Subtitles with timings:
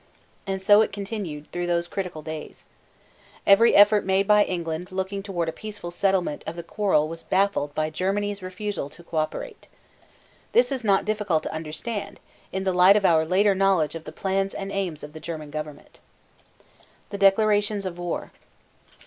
[0.47, 2.65] And so it continued through those critical days.
[3.45, 7.75] Every effort made by England looking toward a peaceful settlement of the quarrel was baffled
[7.75, 9.67] by Germany's refusal to coöperate.
[10.53, 12.19] This is not difficult to understand
[12.51, 15.51] in the light of our later knowledge of the plans and aims of the German
[15.51, 15.99] government.
[17.11, 18.31] THE DECLARATIONS OF WAR.